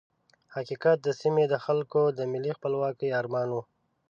[0.55, 3.61] حقیقت د سیمې د خلکو د ملي خپلواکۍ ارمان وو.